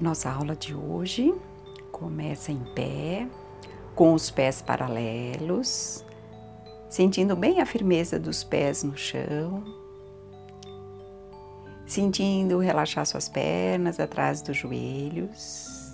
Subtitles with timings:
[0.00, 1.30] Nossa aula de hoje
[1.92, 3.28] começa em pé,
[3.94, 6.02] com os pés paralelos,
[6.88, 9.62] sentindo bem a firmeza dos pés no chão,
[11.86, 15.92] sentindo relaxar suas pernas atrás dos joelhos,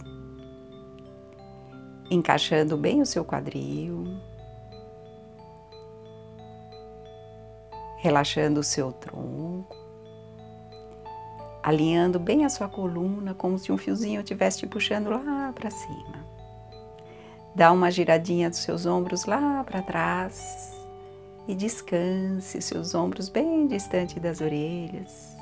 [2.08, 4.04] encaixando bem o seu quadril,
[7.98, 9.85] relaxando o seu tronco
[11.66, 16.24] alinhando bem a sua coluna, como se um fiozinho estivesse te puxando lá para cima.
[17.56, 20.72] Dá uma giradinha dos seus ombros lá para trás
[21.48, 25.36] e descanse seus ombros bem distante das orelhas.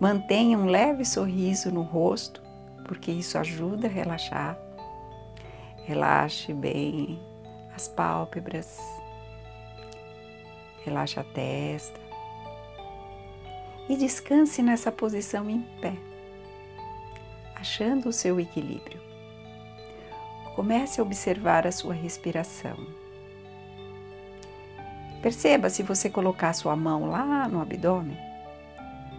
[0.00, 2.42] Mantenha um leve sorriso no rosto,
[2.88, 4.56] porque isso ajuda a relaxar.
[5.84, 7.20] Relaxe bem
[7.76, 8.78] as pálpebras,
[10.82, 12.11] relaxa a testa
[13.92, 15.92] e descanse nessa posição em pé,
[17.54, 18.98] achando o seu equilíbrio.
[20.56, 22.74] Comece a observar a sua respiração.
[25.20, 28.16] Perceba se você colocar sua mão lá no abdômen,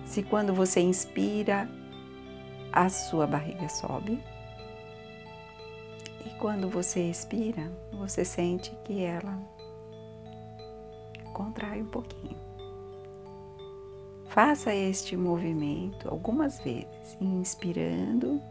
[0.07, 1.69] se quando você inspira,
[2.71, 4.19] a sua barriga sobe.
[6.25, 9.37] E quando você expira, você sente que ela
[11.31, 12.52] contrai um pouquinho.
[14.33, 18.41] Faça este movimento algumas vezes, inspirando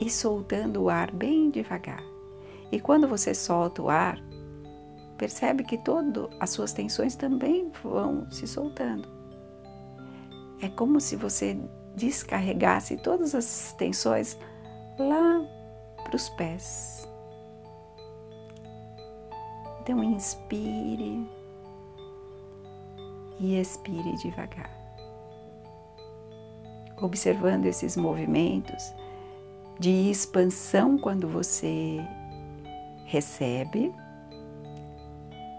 [0.00, 2.02] e soltando o ar bem devagar.
[2.70, 4.18] E quando você solta o ar,
[5.18, 9.06] percebe que todas as suas tensões também vão se soltando.
[10.62, 11.54] É como se você
[11.94, 14.38] descarregasse todas as tensões
[14.98, 15.46] lá
[16.02, 17.06] para os pés.
[19.82, 21.28] Então, inspire
[23.42, 24.70] e expire devagar.
[27.00, 28.94] Observando esses movimentos
[29.80, 31.98] de expansão quando você
[33.04, 33.92] recebe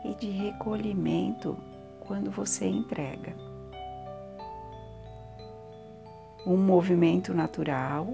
[0.05, 1.57] e de recolhimento
[1.99, 3.35] quando você entrega.
[6.45, 8.07] Um movimento natural,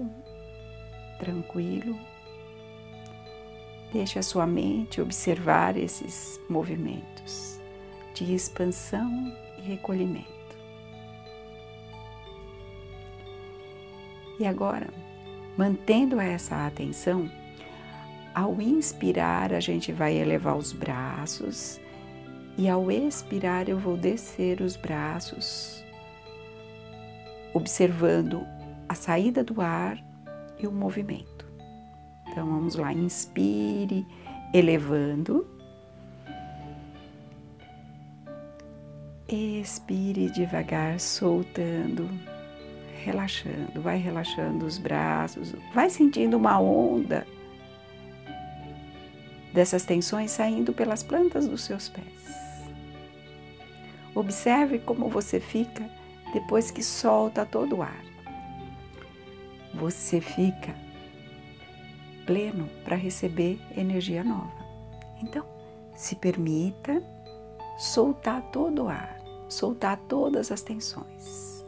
[1.18, 1.96] tranquilo.
[3.92, 7.60] Deixe a sua mente observar esses movimentos
[8.14, 9.32] de expansão
[9.62, 10.28] e recolhimento.
[14.38, 14.88] E agora,
[15.56, 17.30] mantendo essa atenção,
[18.34, 21.80] ao inspirar, a gente vai elevar os braços
[22.56, 25.82] e ao expirar, eu vou descer os braços,
[27.54, 28.46] observando
[28.88, 29.98] a saída do ar
[30.58, 31.46] e o movimento.
[32.28, 34.06] Então vamos lá, inspire,
[34.52, 35.46] elevando.
[39.32, 42.10] Expire devagar, soltando,
[43.04, 43.80] relaxando.
[43.80, 47.24] Vai relaxando os braços, vai sentindo uma onda
[49.54, 52.04] dessas tensões saindo pelas plantas dos seus pés.
[54.16, 55.88] Observe como você fica
[56.32, 58.04] depois que solta todo o ar.
[59.74, 60.74] Você fica
[62.26, 64.66] pleno para receber energia nova.
[65.22, 65.46] Então,
[65.94, 67.00] se permita
[67.78, 69.19] soltar todo o ar
[69.50, 71.64] soltar todas as tensões.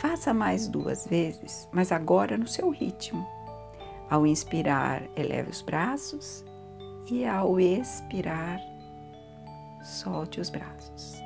[0.00, 3.26] Faça mais duas vezes, mas agora no seu ritmo.
[4.10, 6.44] Ao inspirar, eleve os braços
[7.10, 8.60] e ao expirar,
[9.82, 11.23] solte os braços.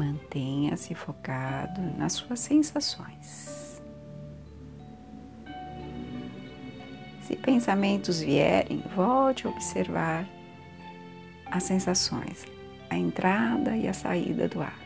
[0.00, 3.82] Mantenha-se focado nas suas sensações.
[7.20, 10.26] Se pensamentos vierem, volte a observar
[11.50, 12.46] as sensações,
[12.88, 14.80] a entrada e a saída do ar.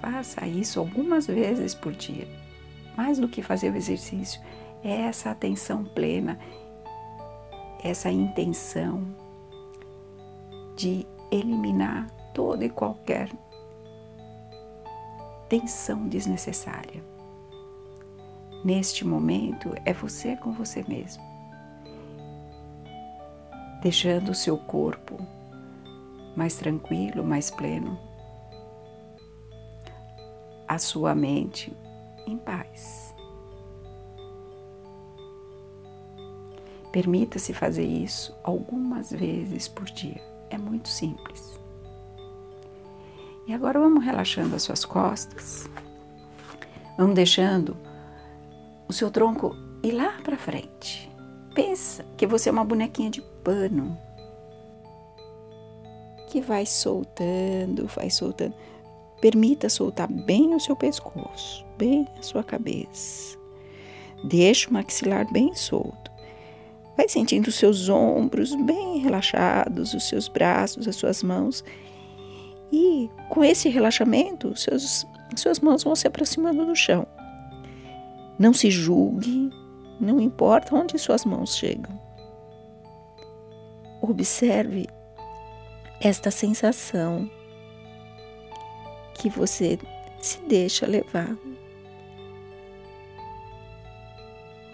[0.00, 2.45] Faça isso algumas vezes por dia
[2.96, 4.40] mais do que fazer o exercício,
[4.82, 6.38] é essa atenção plena,
[7.82, 9.04] essa intenção
[10.76, 13.30] de eliminar toda e qualquer
[15.48, 17.02] tensão desnecessária.
[18.64, 21.22] Neste momento é você com você mesmo,
[23.82, 25.16] deixando o seu corpo
[26.34, 27.98] mais tranquilo, mais pleno,
[30.66, 31.72] a sua mente
[32.26, 33.14] em paz.
[36.92, 40.20] Permita-se fazer isso algumas vezes por dia.
[40.50, 41.60] É muito simples.
[43.46, 45.68] E agora vamos relaxando as suas costas.
[46.96, 47.76] Vamos deixando
[48.88, 51.10] o seu tronco ir lá para frente.
[51.54, 53.98] Pensa que você é uma bonequinha de pano
[56.28, 58.54] que vai soltando, vai soltando.
[59.20, 63.38] Permita soltar bem o seu pescoço, bem a sua cabeça.
[64.24, 66.10] Deixe o maxilar bem solto.
[66.96, 71.64] Vai sentindo os seus ombros bem relaxados, os seus braços, as suas mãos.
[72.72, 77.06] E com esse relaxamento, seus, suas mãos vão se aproximando do chão.
[78.38, 79.50] Não se julgue,
[80.00, 82.00] não importa onde suas mãos chegam.
[84.02, 84.86] Observe
[86.00, 87.30] esta sensação
[89.16, 89.78] que você
[90.20, 91.36] se deixa levar.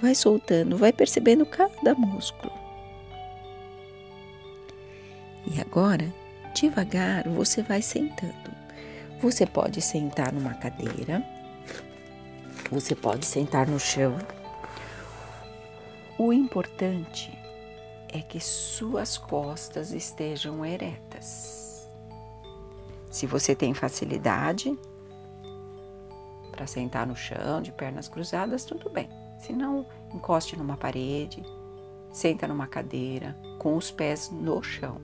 [0.01, 2.53] Vai soltando, vai percebendo cada músculo.
[5.47, 6.13] E agora,
[6.55, 8.51] devagar, você vai sentando.
[9.21, 11.25] Você pode sentar numa cadeira,
[12.71, 14.19] você pode sentar no chão.
[16.19, 17.31] O importante
[18.09, 21.62] é que suas costas estejam eretas.
[23.13, 24.77] Se você tem facilidade
[26.51, 29.09] para sentar no chão de pernas cruzadas, tudo bem.
[29.39, 31.43] Se não, encoste numa parede,
[32.11, 35.01] senta numa cadeira com os pés no chão,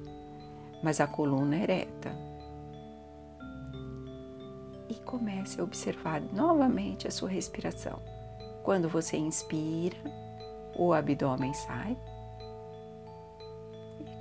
[0.83, 2.11] mas a coluna ereta.
[4.89, 8.01] E comece a observar novamente a sua respiração.
[8.63, 9.99] Quando você inspira,
[10.75, 11.97] o abdômen sai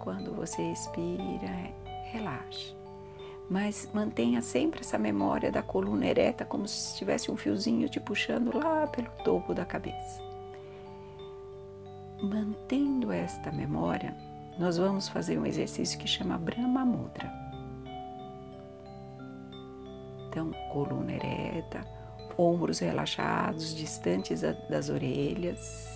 [0.07, 1.49] quando você expira,
[2.13, 2.76] relaxa.
[3.49, 8.57] Mas mantenha sempre essa memória da coluna ereta, como se tivesse um fiozinho te puxando
[8.57, 10.21] lá pelo topo da cabeça.
[12.21, 14.15] Mantendo esta memória,
[14.59, 17.31] nós vamos fazer um exercício que chama Brahma Mudra.
[20.27, 21.85] Então, coluna ereta,
[22.37, 25.87] ombros relaxados, distantes das orelhas.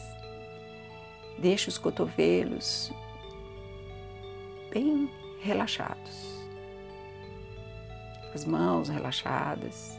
[1.38, 2.94] Deixa os cotovelos
[4.72, 5.10] bem
[5.42, 6.41] relaxados.
[8.34, 9.98] As mãos relaxadas.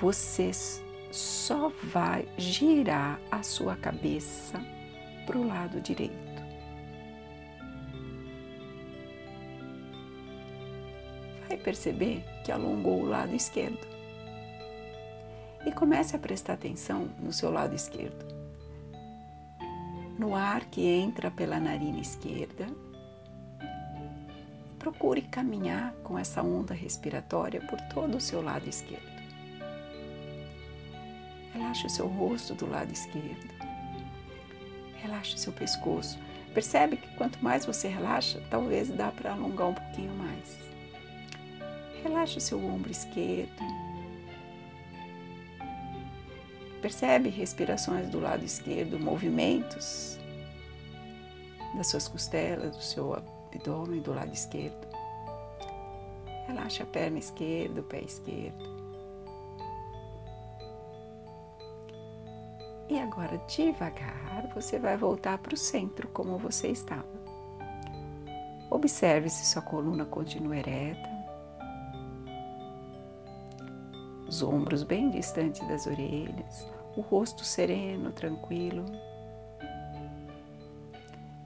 [0.00, 0.50] Você
[1.10, 4.60] só vai girar a sua cabeça
[5.26, 6.16] para o lado direito.
[11.48, 13.86] Vai perceber que alongou o lado esquerdo.
[15.66, 18.26] E comece a prestar atenção no seu lado esquerdo.
[20.18, 22.66] No ar que entra pela narina esquerda
[24.78, 29.18] procure caminhar com essa onda respiratória por todo o seu lado esquerdo.
[31.52, 33.48] Relaxe o seu rosto do lado esquerdo.
[35.02, 36.18] Relaxe o seu pescoço.
[36.54, 40.58] Percebe que quanto mais você relaxa, talvez dá para alongar um pouquinho mais.
[42.02, 43.62] Relaxe o seu ombro esquerdo.
[46.80, 50.18] Percebe respirações do lado esquerdo, movimentos
[51.76, 53.14] das suas costelas, do seu
[53.48, 54.86] abdômen do lado esquerdo.
[56.46, 58.78] Relaxa a perna esquerda, o pé esquerdo.
[62.88, 67.18] E agora, devagar, você vai voltar para o centro como você estava.
[68.70, 71.08] Observe se sua coluna continua ereta,
[74.26, 78.84] os ombros bem distantes das orelhas, o rosto sereno, tranquilo.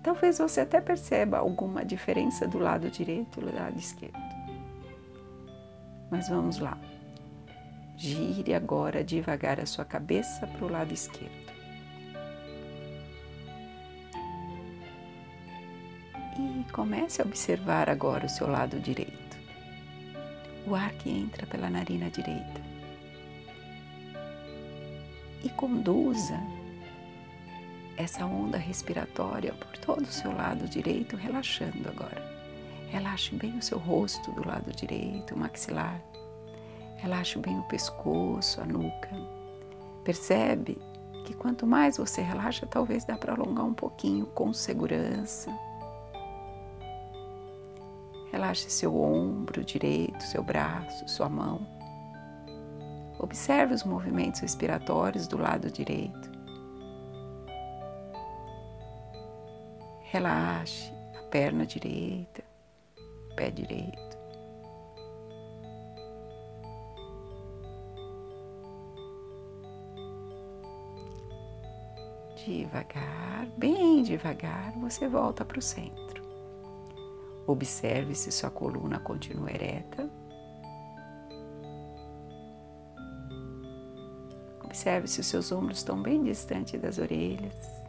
[0.02, 4.18] Talvez você até perceba alguma diferença do lado direito e do lado esquerdo.
[6.10, 6.76] Mas vamos lá.
[7.96, 11.52] Gire agora devagar a sua cabeça para o lado esquerdo.
[16.36, 19.36] E comece a observar agora o seu lado direito.
[20.66, 22.60] O ar que entra pela narina direita.
[25.44, 26.40] E conduza
[28.02, 32.22] essa onda respiratória por todo o seu lado direito, relaxando agora.
[32.88, 36.00] Relaxe bem o seu rosto do lado direito, o maxilar.
[36.96, 39.10] Relaxe bem o pescoço, a nuca.
[40.04, 40.78] Percebe
[41.24, 45.50] que quanto mais você relaxa, talvez dá para alongar um pouquinho com segurança.
[48.32, 51.66] Relaxe seu ombro direito, seu braço, sua mão.
[53.18, 56.31] Observe os movimentos respiratórios do lado direito.
[60.12, 62.44] Relaxe a perna direita,
[63.34, 64.18] pé direito.
[72.44, 76.22] Devagar, bem devagar, você volta para o centro.
[77.46, 80.10] Observe se sua coluna continua ereta.
[84.62, 87.81] Observe se os seus ombros estão bem distantes das orelhas.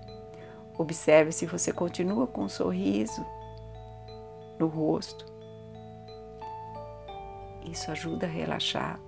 [0.83, 3.25] Observe se você continua com um sorriso
[4.59, 5.25] no rosto.
[7.63, 8.99] Isso ajuda a relaxar.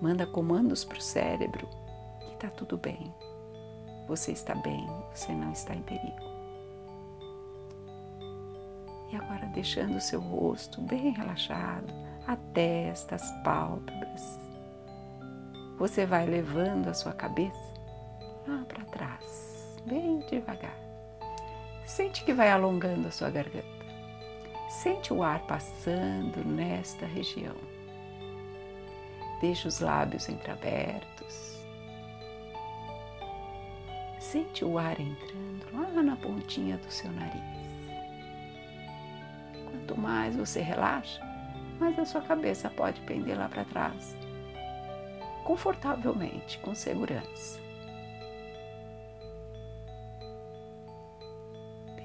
[0.00, 1.68] Manda comandos para o cérebro
[2.20, 3.14] que está tudo bem.
[4.08, 6.16] Você está bem, você não está em perigo.
[9.12, 11.92] E agora deixando o seu rosto bem relaxado,
[12.26, 14.40] a testa, as pálpebras.
[15.76, 17.74] Você vai levando a sua cabeça
[18.48, 20.85] lá para trás, bem devagar.
[21.86, 23.66] Sente que vai alongando a sua garganta.
[24.68, 27.56] Sente o ar passando nesta região.
[29.40, 31.56] Deixa os lábios entreabertos
[34.26, 37.40] Sente o ar entrando lá na pontinha do seu nariz.
[39.64, 41.22] Quanto mais você relaxa,
[41.78, 44.16] mais a sua cabeça pode pender lá para trás,
[45.44, 47.65] confortavelmente, com segurança.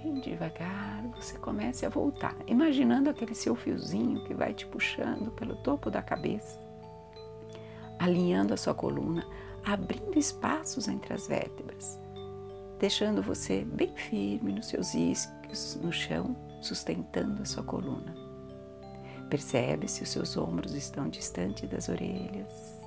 [0.01, 5.55] Bem devagar, você comece a voltar, imaginando aquele seu fiozinho que vai te puxando pelo
[5.58, 6.60] topo da cabeça,
[8.00, 9.25] alinhando a sua coluna,
[9.63, 12.01] abrindo espaços entre as vértebras
[12.81, 18.12] deixando você bem firme nos seus isquios no chão, sustentando a sua coluna.
[19.29, 22.81] Percebe se os seus ombros estão distantes das orelhas,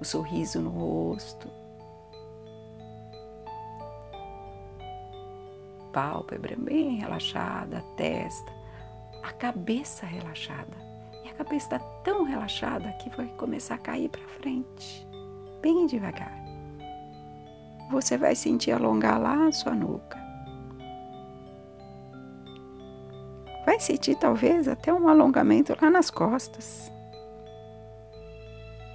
[0.00, 1.48] o sorriso no rosto,
[5.98, 8.52] pálpebra bem relaxada, a testa,
[9.22, 10.76] a cabeça relaxada.
[11.24, 15.06] E a cabeça está tão relaxada que vai começar a cair para frente,
[15.60, 16.48] bem devagar
[17.90, 20.18] você vai sentir alongar lá a sua nuca.
[23.64, 26.92] Vai sentir talvez até um alongamento lá nas costas.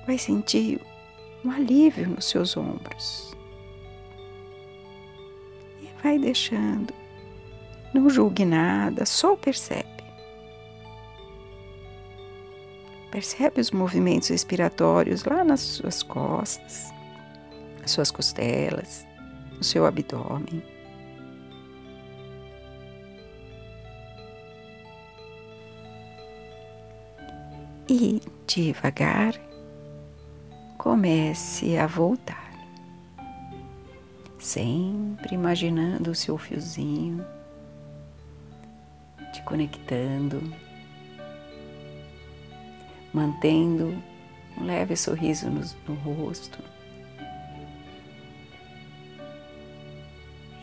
[0.06, 0.82] Vai sentir
[1.44, 3.36] um alívio nos seus ombros.
[6.04, 6.94] Vai deixando.
[7.94, 9.88] Não julgue nada, só percebe.
[13.12, 16.94] Percebe os movimentos respiratórios lá nas suas costas
[17.84, 19.06] as suas costelas,
[19.60, 20.64] o seu abdômen.
[27.90, 29.36] E devagar
[30.78, 32.43] comece a voltar,
[34.44, 37.26] sempre imaginando o seu fiozinho,
[39.32, 40.54] te conectando,
[43.14, 43.98] mantendo
[44.58, 46.60] um leve sorriso no, no rosto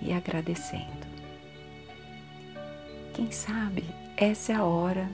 [0.02, 1.08] e agradecendo.
[3.14, 3.84] Quem sabe
[4.16, 5.08] essa é a hora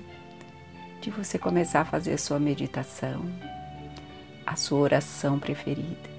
[1.00, 3.24] de você começar a fazer a sua meditação,
[4.44, 6.15] a sua oração preferida.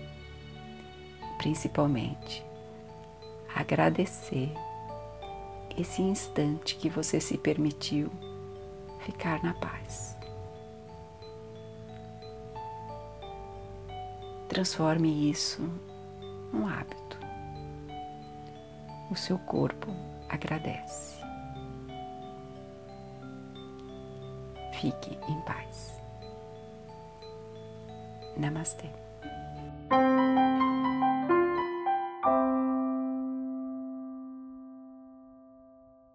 [1.47, 2.45] Principalmente,
[3.55, 4.51] agradecer
[5.77, 8.11] esse instante que você se permitiu
[9.05, 10.17] ficar na paz.
[14.49, 15.61] Transforme isso
[16.51, 17.17] num hábito
[19.09, 19.87] o seu corpo
[20.27, 21.15] agradece.
[24.73, 25.97] Fique em paz.
[28.35, 29.06] Namastê.